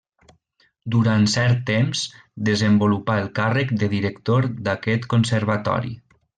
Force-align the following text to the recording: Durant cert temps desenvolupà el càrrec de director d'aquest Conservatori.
Durant 0.95 1.27
cert 1.33 1.59
temps 1.67 2.01
desenvolupà 2.49 3.19
el 3.25 3.29
càrrec 3.41 3.77
de 3.85 3.93
director 3.95 4.51
d'aquest 4.71 5.07
Conservatori. 5.17 5.97